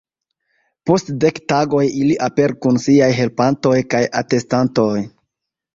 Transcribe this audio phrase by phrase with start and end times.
[0.89, 4.93] Post dek tagoj ili aperu kun siaj helpantoj kaj atestantoj!